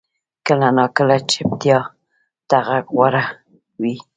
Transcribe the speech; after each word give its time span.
کله 0.47 0.69
ناکله 0.77 1.15
چپتیا 1.31 1.79
تر 2.49 2.61
غږ 2.67 2.85
غوره 2.95 3.25
وي. 3.81 3.95